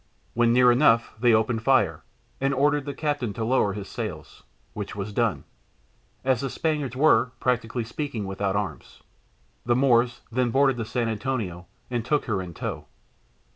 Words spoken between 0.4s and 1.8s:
near enough they opened